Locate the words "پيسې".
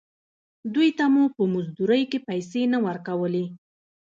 2.27-2.61